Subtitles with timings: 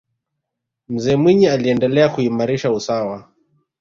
[0.89, 3.27] mzee mwinyi aliendelea kuimarisha usawa